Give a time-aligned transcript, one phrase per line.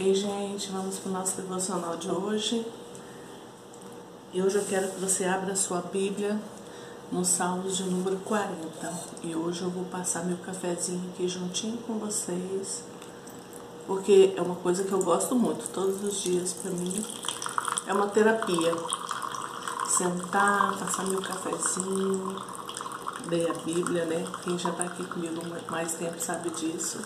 [0.00, 2.64] Ei, gente, vamos para o nosso devocional de hoje.
[4.32, 6.40] E hoje eu quero que você abra a sua Bíblia
[7.10, 8.94] no Salmos de número 40.
[9.24, 12.84] E hoje eu vou passar meu cafezinho aqui juntinho com vocês,
[13.88, 17.04] porque é uma coisa que eu gosto muito, todos os dias para mim
[17.84, 18.72] é uma terapia.
[19.88, 22.40] Sentar, passar meu cafezinho,
[23.26, 24.24] ler a Bíblia, né?
[24.44, 27.00] Quem já está aqui comigo mais tempo sabe disso.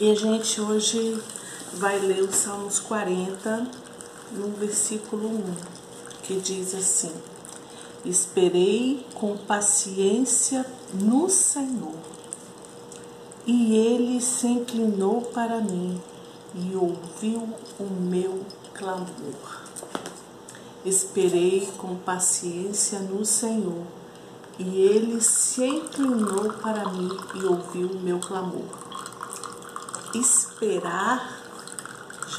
[0.00, 1.22] E a gente hoje
[1.74, 3.68] vai ler o Salmos 40,
[4.32, 5.54] no versículo 1,
[6.22, 7.12] que diz assim:
[8.04, 11.94] Esperei com paciência no Senhor,
[13.46, 16.00] e ele se inclinou para mim
[16.54, 17.48] e ouviu
[17.78, 18.40] o meu
[18.72, 19.62] clamor.
[20.86, 23.84] Esperei com paciência no Senhor,
[24.58, 28.91] e ele se inclinou para mim e ouviu o meu clamor
[30.14, 31.40] esperar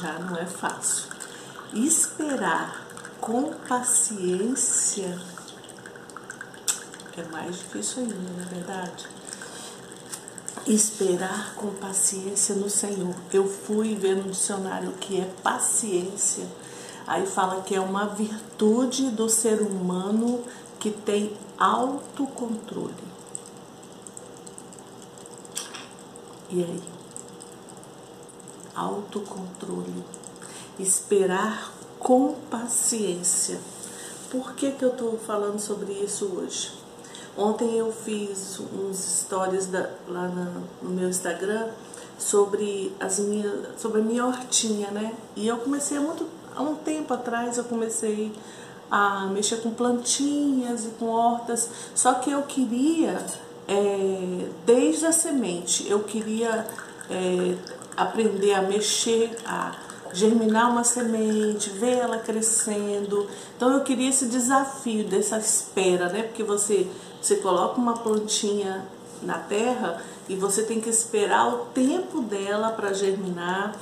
[0.00, 1.08] já não é fácil.
[1.72, 2.84] Esperar
[3.20, 5.18] com paciência
[7.16, 9.06] é mais difícil ainda, não é verdade?
[10.66, 13.14] Esperar com paciência no Senhor.
[13.32, 16.46] Eu fui ver no dicionário o que é paciência.
[17.06, 20.42] Aí fala que é uma virtude do ser humano
[20.80, 22.94] que tem autocontrole.
[26.50, 26.82] E aí?
[28.74, 30.04] Autocontrole,
[30.78, 33.58] esperar com paciência.
[34.30, 36.72] Por que, que eu estou falando sobre isso hoje?
[37.36, 41.68] Ontem eu fiz uns stories da, lá na, no meu Instagram
[42.18, 45.14] sobre, as minhas, sobre a minha hortinha, né?
[45.34, 48.32] E eu comecei há, muito, há um tempo atrás, eu comecei
[48.90, 53.24] a mexer com plantinhas e com hortas, só que eu queria,
[53.66, 56.66] é, desde a semente, eu queria
[57.10, 57.56] é,
[57.96, 59.72] aprender a mexer, a
[60.12, 63.28] germinar uma semente, ver ela crescendo.
[63.56, 66.22] Então eu queria esse desafio dessa espera, né?
[66.22, 66.86] Porque você,
[67.20, 68.86] você coloca uma plantinha
[69.24, 73.74] na terra e você tem que esperar o tempo dela para germinar.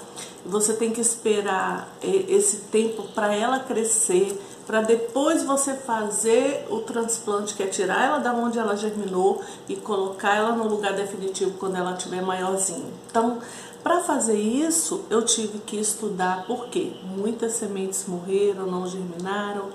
[0.45, 6.81] Você tem que esperar é, esse tempo para ela crescer, para depois você fazer o
[6.81, 11.53] transplante, que é tirar ela da onde ela germinou e colocar ela no lugar definitivo
[11.59, 12.91] quando ela estiver maiorzinha.
[13.09, 13.39] Então,
[13.83, 19.71] para fazer isso, eu tive que estudar porque muitas sementes morreram, não germinaram.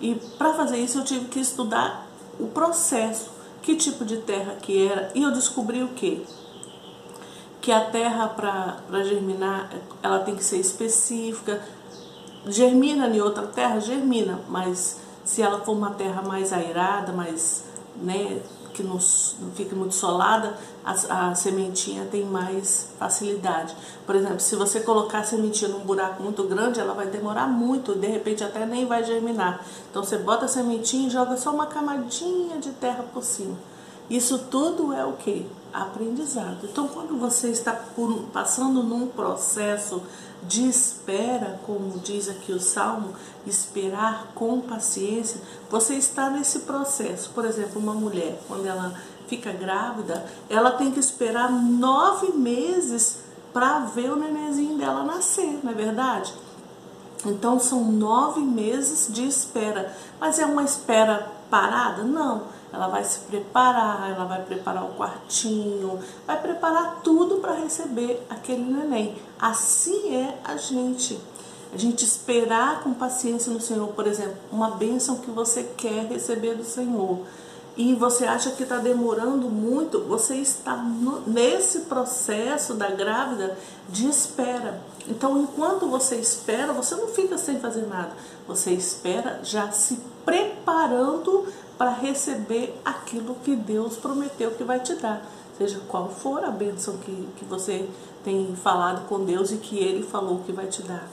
[0.00, 2.08] E para fazer isso, eu tive que estudar
[2.40, 3.30] o processo,
[3.62, 5.10] que tipo de terra que era.
[5.14, 6.20] E eu descobri o quê?
[7.60, 9.70] Que a terra para germinar,
[10.02, 11.62] ela tem que ser específica.
[12.46, 13.80] Germina em outra terra?
[13.80, 17.64] Germina, mas se ela for uma terra mais airada, mais
[17.96, 18.98] né, que não,
[19.54, 23.74] fique muito solada, a, a, sementinha tem mais facilidade.
[24.06, 27.94] Por exemplo, se você colocar a sementinha num buraco muito grande, ela vai demorar muito,
[27.94, 29.64] de repente até nem vai germinar.
[29.90, 33.56] Então você bota a sementinha e joga só uma camadinha de terra por cima.
[34.10, 35.46] Isso tudo é o que?
[35.72, 36.58] Aprendizado.
[36.64, 40.02] Então, quando você está por, passando num processo
[40.42, 43.14] de espera, como diz aqui o Salmo,
[43.46, 47.30] esperar com paciência, você está nesse processo.
[47.30, 48.94] Por exemplo, uma mulher, quando ela
[49.28, 53.20] fica grávida, ela tem que esperar nove meses
[53.52, 56.32] para ver o nenenzinho dela nascer, não é verdade?
[57.24, 59.94] Então são nove meses de espera.
[60.20, 62.02] Mas é uma espera parada?
[62.02, 62.44] Não.
[62.72, 68.64] Ela vai se preparar, ela vai preparar o quartinho, vai preparar tudo para receber aquele
[68.64, 69.16] neném.
[69.38, 71.20] Assim é a gente.
[71.74, 76.54] A gente esperar com paciência no Senhor, por exemplo, uma bênção que você quer receber
[76.54, 77.20] do Senhor
[77.76, 83.56] e você acha que está demorando muito, você está no, nesse processo da grávida
[83.88, 84.82] de espera.
[85.08, 88.12] Então, enquanto você espera, você não fica sem fazer nada.
[88.46, 91.46] Você espera já se preparando
[91.78, 95.24] para receber aquilo que Deus prometeu que vai te dar.
[95.56, 97.88] Seja qual for a bênção que, que você
[98.24, 101.08] tem falado com Deus e que Ele falou que vai te dar.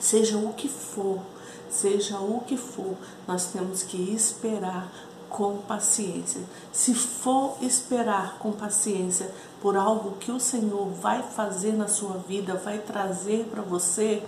[0.00, 1.20] Seja o que for,
[1.68, 2.96] seja o que for,
[3.26, 4.90] nós temos que esperar
[5.28, 6.40] com paciência.
[6.72, 9.30] Se for esperar com paciência
[9.60, 14.22] por algo que o Senhor vai fazer na sua vida, vai trazer para você,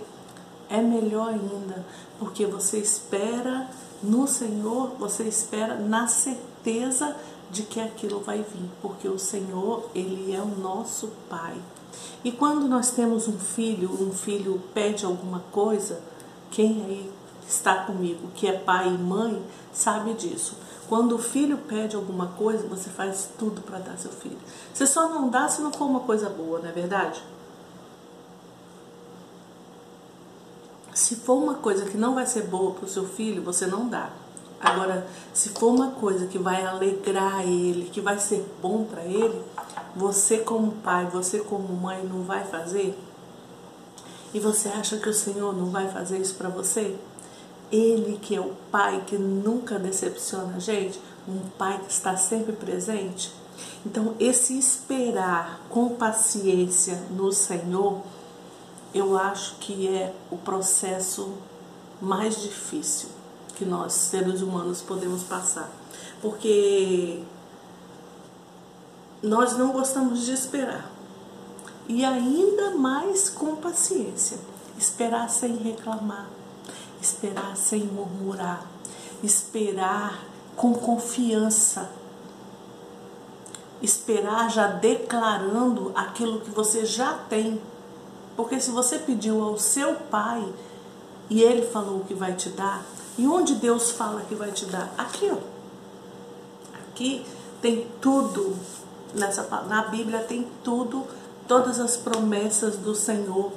[0.69, 1.85] é melhor ainda,
[2.19, 3.67] porque você espera
[4.01, 7.15] no Senhor, você espera na certeza
[7.51, 11.55] de que aquilo vai vir, porque o Senhor, ele é o nosso Pai.
[12.23, 16.01] E quando nós temos um filho, um filho pede alguma coisa,
[16.51, 17.11] quem aí
[17.47, 19.41] está comigo, que é pai e mãe,
[19.73, 20.55] sabe disso.
[20.87, 24.37] Quando o filho pede alguma coisa, você faz tudo para dar seu filho.
[24.73, 27.21] Você só não dá se não for uma coisa boa, não é verdade?
[30.99, 33.87] Se for uma coisa que não vai ser boa para o seu filho, você não
[33.87, 34.09] dá.
[34.59, 39.41] Agora, se for uma coisa que vai alegrar ele, que vai ser bom para ele,
[39.95, 42.99] você como pai, você como mãe não vai fazer?
[44.33, 46.97] E você acha que o Senhor não vai fazer isso para você?
[47.71, 52.51] Ele que é o pai que nunca decepciona a gente, um pai que está sempre
[52.51, 53.33] presente.
[53.85, 58.01] Então, esse esperar com paciência no Senhor,
[58.93, 61.33] eu acho que é o processo
[62.01, 63.09] mais difícil
[63.55, 65.69] que nós, seres humanos, podemos passar.
[66.21, 67.21] Porque
[69.21, 70.89] nós não gostamos de esperar.
[71.87, 74.37] E ainda mais com paciência.
[74.77, 76.29] Esperar sem reclamar,
[77.01, 78.65] esperar sem murmurar,
[79.21, 80.23] esperar
[80.55, 81.91] com confiança,
[83.81, 87.61] esperar já declarando aquilo que você já tem.
[88.39, 90.47] Porque se você pediu ao seu pai
[91.29, 92.85] e ele falou que vai te dar,
[93.17, 94.93] e onde Deus fala que vai te dar?
[94.97, 95.39] Aqui, ó.
[96.73, 97.25] Aqui
[97.61, 98.55] tem tudo
[99.13, 101.05] nessa na Bíblia tem tudo,
[101.49, 103.51] todas as promessas do Senhor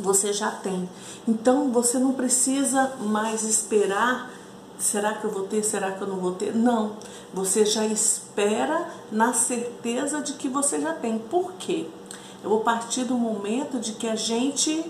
[0.00, 0.88] você já tem.
[1.28, 4.32] Então você não precisa mais esperar
[4.80, 6.52] será que eu vou ter, será que eu não vou ter?
[6.52, 6.96] Não.
[7.32, 11.20] Você já espera na certeza de que você já tem.
[11.20, 11.86] Por quê?
[12.42, 14.84] Eu vou partir do momento de que a gente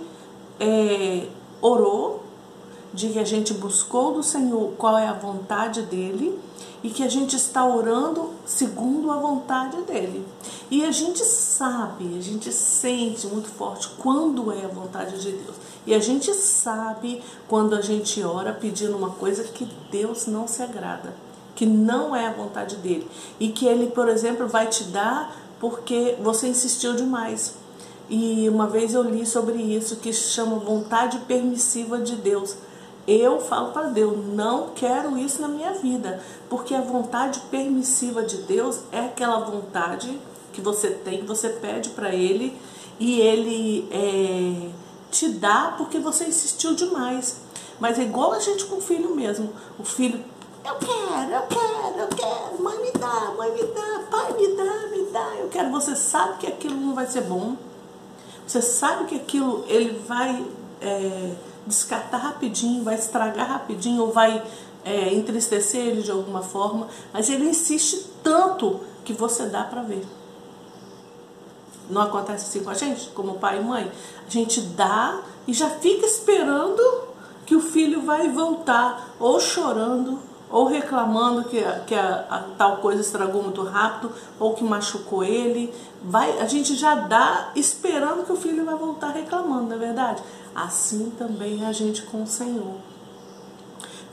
[0.61, 1.27] é,
[1.61, 2.23] orou,
[2.93, 6.39] de que a gente buscou do Senhor qual é a vontade dele
[6.83, 10.27] e que a gente está orando segundo a vontade dele.
[10.71, 15.57] E a gente sabe, a gente sente muito forte quando é a vontade de Deus.
[15.87, 20.63] E a gente sabe quando a gente ora pedindo uma coisa que Deus não se
[20.63, 21.15] agrada,
[21.55, 23.09] que não é a vontade dele.
[23.39, 27.55] E que ele, por exemplo, vai te dar porque você insistiu demais.
[28.09, 32.57] E uma vez eu li sobre isso que se chama vontade permissiva de Deus.
[33.07, 38.39] Eu falo para Deus, não quero isso na minha vida, porque a vontade permissiva de
[38.39, 40.21] Deus é aquela vontade
[40.53, 42.57] que você tem, você pede para Ele
[42.99, 44.71] e Ele é,
[45.11, 47.41] te dá porque você insistiu demais.
[47.79, 49.53] Mas é igual a gente com o filho mesmo.
[49.79, 50.25] O filho,
[50.67, 54.89] eu quero, eu quero, eu quero, mãe me dá, mãe me dá, pai me dá,
[54.89, 55.71] me dá, eu quero.
[55.71, 57.57] Você sabe que aquilo não vai ser bom.
[58.47, 60.45] Você sabe que aquilo ele vai
[60.81, 61.35] é,
[61.67, 64.43] descartar rapidinho, vai estragar rapidinho ou vai
[64.85, 70.07] é, entristecer ele de alguma forma, mas ele insiste tanto que você dá para ver.
[71.89, 73.91] Não acontece assim com a gente, como pai e mãe.
[74.27, 76.83] A gente dá e já fica esperando
[77.45, 80.19] que o filho vai voltar, ou chorando,
[80.51, 85.73] ou reclamando que, que a, a, tal coisa estragou muito rápido, ou que machucou ele.
[86.03, 90.23] Vai, a gente já dá esperando que o filho vai voltar reclamando, não é verdade?
[90.55, 92.75] Assim também é a gente com o Senhor.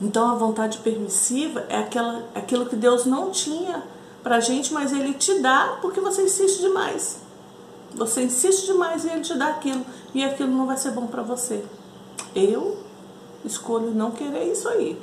[0.00, 3.82] Então a vontade permissiva é aquela, aquilo que Deus não tinha
[4.22, 7.22] pra gente, mas Ele te dá porque você insiste demais.
[7.94, 11.22] Você insiste demais e Ele te dá aquilo, e aquilo não vai ser bom para
[11.22, 11.64] você.
[12.34, 12.78] Eu
[13.44, 15.00] escolho não querer isso aí.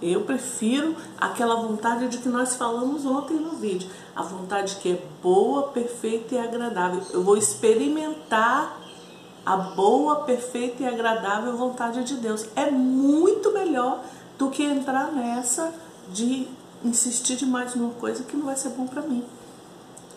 [0.00, 3.88] Eu prefiro aquela vontade de que nós falamos ontem no vídeo.
[4.14, 7.02] A vontade que é boa, perfeita e agradável.
[7.10, 8.78] Eu vou experimentar
[9.44, 12.46] a boa, perfeita e agradável vontade de Deus.
[12.54, 14.02] É muito melhor
[14.38, 15.72] do que entrar nessa
[16.12, 16.46] de
[16.84, 19.24] insistir demais numa coisa que não vai ser bom para mim.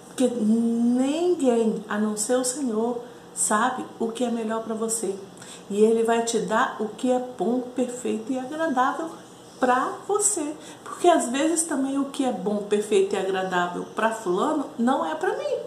[0.07, 3.01] Porque ninguém, a não ser o Senhor,
[3.33, 5.15] sabe o que é melhor para você.
[5.69, 9.09] E Ele vai te dar o que é bom, perfeito e agradável
[9.59, 10.55] para você.
[10.83, 15.15] Porque às vezes também o que é bom, perfeito e agradável para fulano não é
[15.15, 15.57] para mim.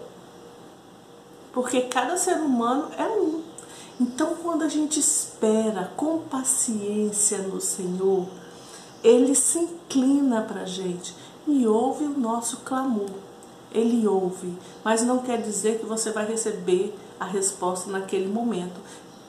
[1.51, 3.41] Porque cada ser humano é um.
[4.01, 8.27] Então, quando a gente espera com paciência no Senhor,
[9.03, 11.15] Ele se inclina para a gente
[11.47, 13.09] e ouve o nosso clamor.
[13.71, 18.79] Ele ouve, mas não quer dizer que você vai receber a resposta naquele momento.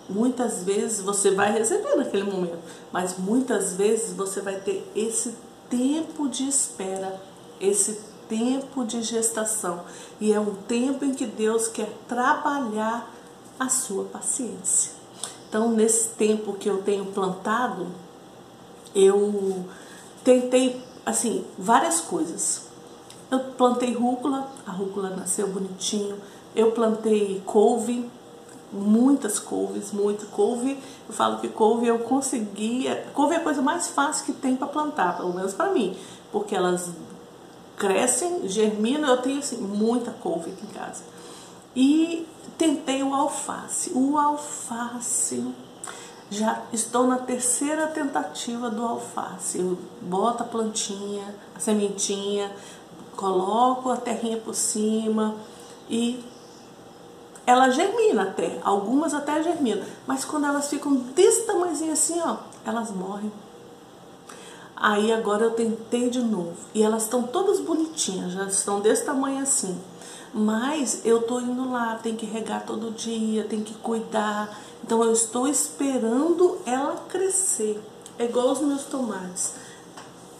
[0.08, 2.58] Muitas vezes você vai receber naquele momento,
[2.92, 5.34] mas muitas vezes você vai ter esse
[5.70, 7.20] tempo de espera,
[7.60, 9.84] esse tempo de gestação.
[10.20, 13.10] E é um tempo em que Deus quer trabalhar
[13.58, 14.92] a sua paciência.
[15.48, 17.86] Então, nesse tempo que eu tenho plantado,
[18.94, 19.64] eu
[20.22, 22.62] tentei, assim, várias coisas.
[23.30, 26.16] Eu plantei rúcula, a rúcula nasceu bonitinho.
[26.54, 28.10] Eu plantei couve,
[28.74, 30.78] muitas couves, muito couve.
[31.08, 33.06] Eu falo que couve eu conseguia.
[33.14, 35.96] Couve é a coisa mais fácil que tem para plantar, pelo menos para mim,
[36.32, 36.90] porque elas
[37.76, 39.10] crescem, germinam.
[39.10, 41.02] Eu tenho assim muita couve aqui em casa.
[41.76, 42.26] E
[42.58, 43.92] tentei o alface.
[43.94, 45.52] O alface
[46.30, 49.58] Já estou na terceira tentativa do alface.
[49.58, 52.50] Eu boto a plantinha, a sementinha,
[53.14, 55.36] coloco a terrinha por cima
[55.88, 56.24] e
[57.46, 62.90] ela germina até, algumas até germinam, mas quando elas ficam desse tamanhozinho assim, ó, elas
[62.90, 63.30] morrem.
[64.76, 69.42] Aí agora eu tentei de novo e elas estão todas bonitinhas, já estão desse tamanho
[69.42, 69.78] assim.
[70.32, 74.58] Mas eu tô indo lá, tem que regar todo dia, tem que cuidar.
[74.82, 77.80] Então eu estou esperando ela crescer.
[78.18, 79.54] É igual os meus tomates.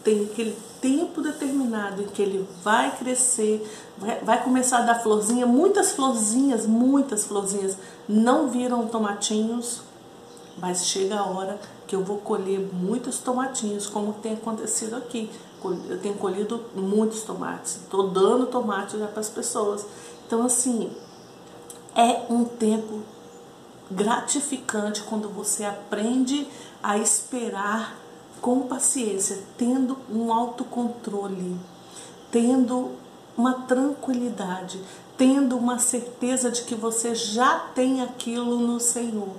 [0.05, 3.67] Tem aquele tempo determinado em que ele vai crescer,
[4.21, 7.75] vai, começar a dar florzinha, muitas florzinhas, muitas florzinhas
[8.07, 9.81] não viram tomatinhos,
[10.59, 15.27] mas chega a hora que eu vou colher muitos tomatinhos, como tem acontecido aqui.
[15.89, 19.83] Eu tenho colhido muitos tomates, estou dando tomate já para as pessoas.
[20.27, 20.91] Então, assim,
[21.95, 23.01] é um tempo
[23.89, 26.47] gratificante quando você aprende
[26.83, 28.04] a esperar
[28.41, 31.57] com paciência, tendo um autocontrole,
[32.31, 32.91] tendo
[33.37, 34.79] uma tranquilidade,
[35.17, 39.29] tendo uma certeza de que você já tem aquilo no Senhor.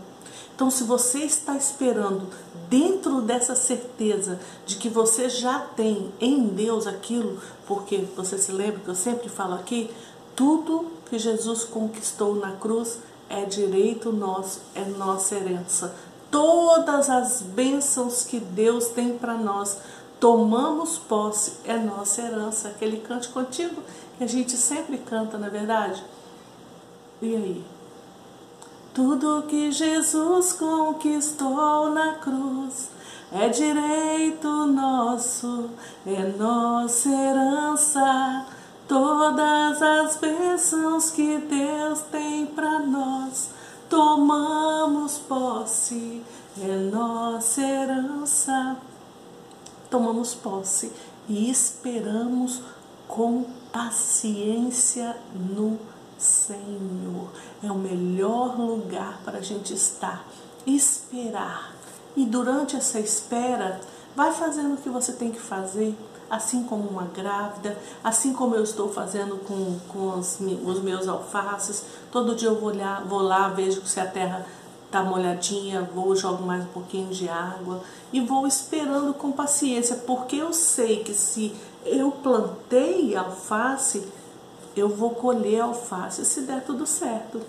[0.55, 2.29] Então, se você está esperando
[2.71, 8.81] dentro dessa certeza de que você já tem em Deus aquilo, porque você se lembra
[8.81, 9.91] que eu sempre falo aqui,
[10.35, 12.99] tudo que Jesus conquistou na cruz
[13.29, 15.95] é direito nosso, é nossa herança
[16.31, 19.79] todas as bênçãos que Deus tem para nós.
[20.19, 22.69] Tomamos posse, é nossa herança.
[22.69, 23.83] Aquele cante contigo
[24.17, 26.03] que a gente sempre canta, na é verdade?
[27.21, 27.65] E aí?
[28.95, 32.89] Tudo que Jesus conquistou na cruz
[33.31, 35.71] é direito nosso,
[36.07, 38.47] é nossa herança.
[38.89, 43.51] Todas as bênçãos que Deus tem para nós
[43.89, 46.23] tomamos posse,
[46.61, 48.77] é nossa herança.
[49.91, 50.93] Tomamos posse
[51.29, 52.63] e esperamos
[53.07, 55.79] com paciência no
[56.19, 57.31] Senhor.
[57.63, 60.27] É o melhor lugar para a gente estar,
[60.67, 61.75] esperar.
[62.17, 63.81] E durante essa espera,
[64.15, 65.95] vai fazendo o que você tem que fazer,
[66.31, 71.85] assim como uma grávida, assim como eu estou fazendo com, com os, os meus alfaces.
[72.11, 74.47] Todo dia eu vou, olhar, vou lá, vejo se a terra
[74.87, 80.37] está molhadinha, vou, jogo mais um pouquinho de água e vou esperando com paciência, porque
[80.37, 81.55] eu sei que se
[81.85, 84.07] eu plantei alface,
[84.77, 87.41] eu vou colher alface se der tudo certo.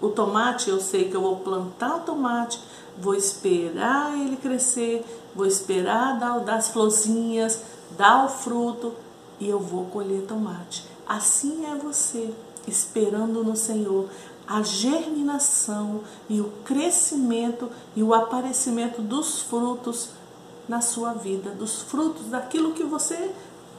[0.00, 2.60] O tomate, eu sei que eu vou plantar o tomate,
[2.96, 7.60] vou esperar ele crescer, vou esperar dar, dar as florzinhas,
[7.98, 8.94] dá o fruto
[9.40, 10.86] e eu vou colher tomate.
[11.06, 12.32] Assim é você,
[12.66, 14.08] esperando no Senhor
[14.46, 20.10] a germinação e o crescimento e o aparecimento dos frutos
[20.66, 23.30] na sua vida, dos frutos daquilo que você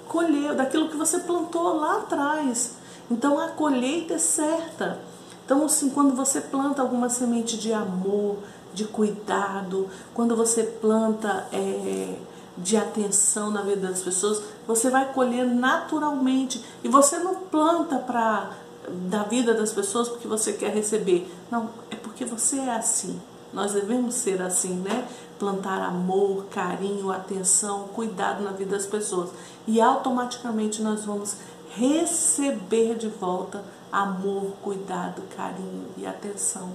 [0.07, 2.75] colheu, daquilo que você plantou lá atrás.
[3.09, 4.99] Então a colheita é certa.
[5.45, 8.37] Então, assim, quando você planta alguma semente de amor,
[8.71, 12.15] de cuidado, quando você planta é,
[12.61, 16.63] de atenção na vida das pessoas, você vai colher naturalmente.
[16.83, 18.51] E você não planta para
[18.89, 21.31] da vida das pessoas porque você quer receber.
[21.51, 23.19] Não, é porque você é assim.
[23.53, 25.07] Nós devemos ser assim, né?
[25.39, 29.29] Plantar amor, carinho, atenção, cuidado na vida das pessoas.
[29.67, 31.35] E automaticamente nós vamos
[31.69, 36.69] receber de volta amor, cuidado, carinho e atenção.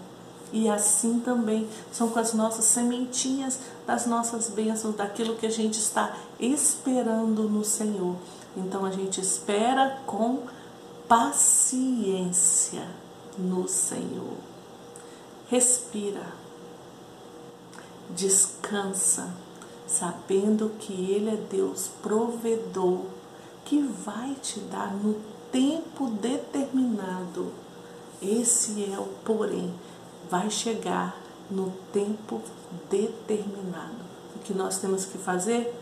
[0.55, 5.81] E assim também são com as nossas sementinhas das nossas bênçãos, daquilo que a gente
[5.81, 8.15] está esperando no Senhor.
[8.57, 10.45] Então a gente espera com
[11.09, 12.87] paciência
[13.37, 14.37] no Senhor.
[15.49, 16.25] Respira,
[18.11, 19.35] descansa,
[19.89, 23.01] sabendo que Ele é Deus provedor,
[23.65, 25.17] que vai te dar no
[25.51, 27.53] tempo determinado.
[28.23, 29.75] Esse é o porém
[30.31, 31.17] vai chegar
[31.51, 32.41] no tempo
[32.91, 34.05] determinado.
[34.37, 35.75] O que nós temos que fazer?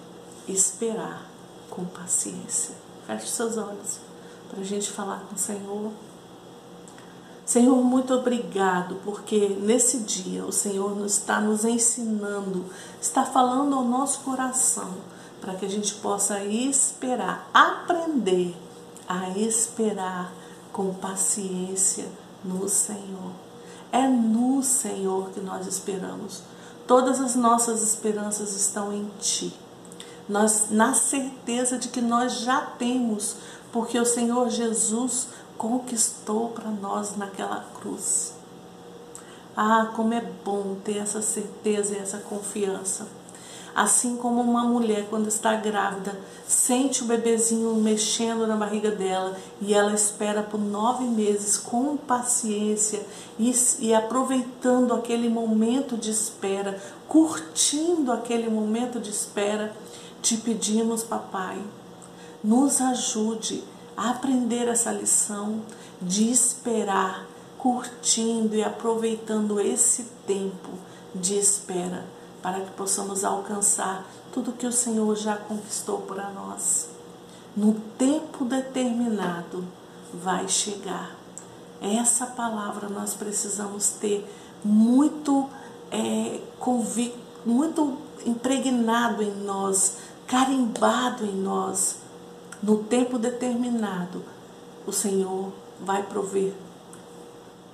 [0.48, 1.26] Esperar
[1.70, 2.74] com paciência.
[3.06, 3.98] Feche seus olhos
[4.50, 5.92] para a gente falar com o Senhor.
[7.44, 12.66] Senhor, muito obrigado, porque nesse dia o Senhor nos está nos ensinando,
[13.00, 14.94] está falando ao nosso coração,
[15.40, 18.54] para que a gente possa esperar, aprender
[19.08, 20.32] a esperar
[20.72, 22.06] com paciência
[22.44, 23.32] no Senhor.
[23.92, 26.42] É no Senhor que nós esperamos.
[26.86, 29.54] Todas as nossas esperanças estão em Ti.
[30.28, 33.36] Nós, na certeza de que nós já temos,
[33.70, 38.34] porque o Senhor Jesus conquistou para nós naquela cruz.
[39.56, 43.06] Ah, como é bom ter essa certeza e essa confiança.
[43.74, 49.72] Assim como uma mulher, quando está grávida, sente o bebezinho mexendo na barriga dela e
[49.72, 53.00] ela espera por nove meses com paciência
[53.38, 59.74] e, e aproveitando aquele momento de espera, curtindo aquele momento de espera,
[60.20, 61.58] te pedimos, papai,
[62.44, 63.64] nos ajude
[63.96, 65.62] a aprender essa lição
[66.00, 67.26] de esperar,
[67.56, 70.70] curtindo e aproveitando esse tempo
[71.14, 72.04] de espera
[72.42, 76.88] para que possamos alcançar tudo que o Senhor já conquistou para nós.
[77.56, 79.64] No tempo determinado
[80.12, 81.14] vai chegar.
[81.80, 84.26] Essa palavra nós precisamos ter
[84.64, 85.48] muito
[85.90, 89.96] é, convicto, muito impregnado em nós,
[90.26, 91.96] carimbado em nós.
[92.62, 94.24] No tempo determinado,
[94.86, 96.54] o Senhor vai prover,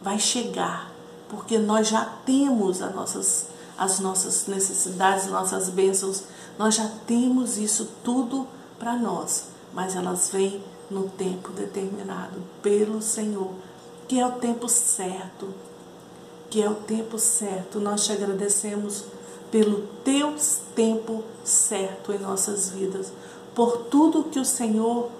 [0.00, 0.90] vai chegar,
[1.28, 3.48] porque nós já temos as nossas
[3.78, 6.24] as nossas necessidades, nossas bênçãos.
[6.58, 8.46] Nós já temos isso tudo
[8.78, 13.52] para nós, mas elas vêm no tempo determinado pelo Senhor,
[14.08, 15.54] que é o tempo certo.
[16.50, 17.78] Que é o tempo certo.
[17.78, 19.04] Nós te agradecemos
[19.50, 20.34] pelo teu
[20.74, 23.12] tempo certo em nossas vidas,
[23.54, 25.10] por tudo que o Senhor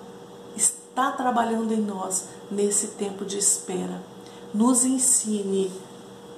[0.57, 4.03] está trabalhando em nós nesse tempo de espera.
[4.53, 5.71] Nos ensine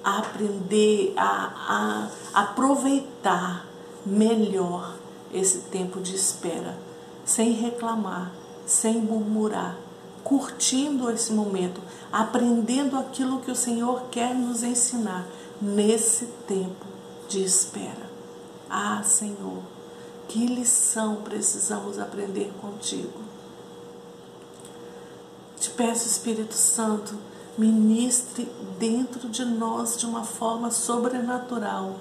[0.02, 3.66] a aprender a, a aproveitar
[4.04, 4.96] melhor
[5.32, 6.78] esse tempo de espera,
[7.24, 8.32] sem reclamar,
[8.66, 9.76] sem murmurar,
[10.24, 11.80] curtindo esse momento,
[12.12, 15.26] aprendendo aquilo que o Senhor quer nos ensinar
[15.60, 16.86] nesse tempo
[17.28, 18.10] de espera.
[18.68, 19.62] Ah, Senhor,
[20.28, 23.20] que lição precisamos aprender contigo.
[25.58, 27.14] Te peço, Espírito Santo,
[27.60, 31.96] ministre dentro de nós de uma forma sobrenatural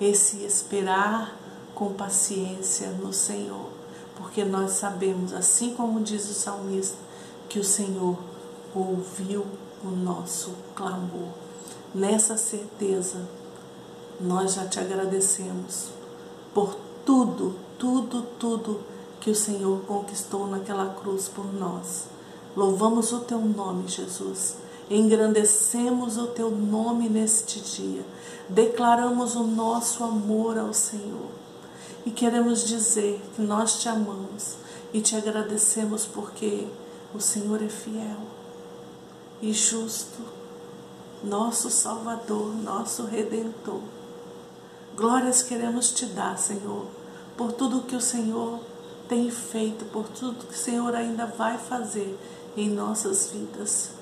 [0.00, 1.36] esse esperar
[1.76, 3.68] com paciência no Senhor,
[4.16, 6.98] porque nós sabemos, assim como diz o salmista,
[7.48, 8.18] que o Senhor
[8.74, 9.46] ouviu
[9.84, 11.28] o nosso clamor.
[11.94, 13.28] Nessa certeza,
[14.20, 15.90] nós já te agradecemos
[16.52, 18.80] por tudo, tudo, tudo
[19.20, 22.06] que o Senhor conquistou naquela cruz por nós.
[22.56, 28.04] Louvamos o teu nome, Jesus engrandecemos o teu nome neste dia,
[28.48, 31.30] declaramos o nosso amor ao Senhor
[32.04, 34.54] e queremos dizer que nós te amamos
[34.92, 36.68] e te agradecemos porque
[37.12, 38.36] o Senhor é fiel
[39.42, 40.22] e justo,
[41.22, 43.80] nosso Salvador, nosso Redentor.
[44.94, 46.86] Glórias queremos te dar, Senhor,
[47.36, 48.60] por tudo que o Senhor
[49.08, 52.16] tem feito, por tudo que o Senhor ainda vai fazer
[52.56, 53.95] em nossas vidas.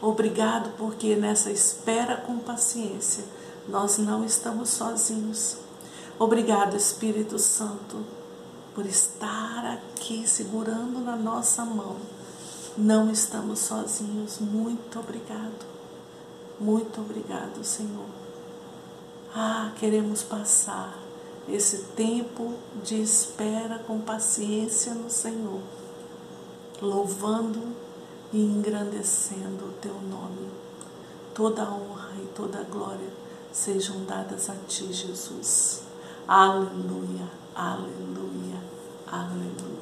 [0.00, 3.24] Obrigado porque nessa espera com paciência
[3.68, 5.56] nós não estamos sozinhos.
[6.18, 8.04] Obrigado, Espírito Santo,
[8.74, 11.96] por estar aqui segurando na nossa mão.
[12.76, 14.38] Não estamos sozinhos.
[14.38, 15.66] Muito obrigado.
[16.60, 18.06] Muito obrigado, Senhor.
[19.34, 20.98] Ah, queremos passar
[21.48, 25.60] esse tempo de espera com paciência no Senhor,
[26.80, 27.85] louvando
[28.32, 30.50] e engrandecendo o teu nome.
[31.34, 33.10] Toda honra e toda glória
[33.52, 35.82] sejam dadas a ti, Jesus.
[36.26, 38.60] Aleluia, aleluia,
[39.06, 39.75] aleluia.